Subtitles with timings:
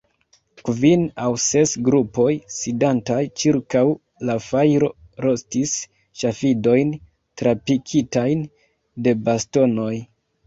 [0.67, 3.83] Kvin aŭ ses grupoj, sidantaj ĉirkaŭ
[4.29, 4.89] la fajro,
[5.25, 5.75] rostis
[6.23, 6.95] ŝafidojn
[7.43, 8.43] trapikitajn
[9.09, 9.93] de bastonoj.